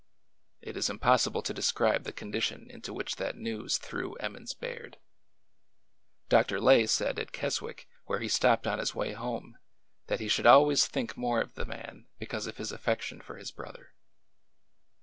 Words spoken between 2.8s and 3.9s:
which that news